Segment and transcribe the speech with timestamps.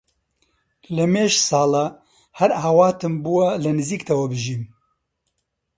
[0.95, 1.85] لەمێژ ساڵە
[2.39, 4.63] هەر ئاواتم بووە لە نزیکتەوە بژیم